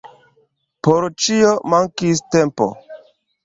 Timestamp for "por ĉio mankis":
0.87-2.27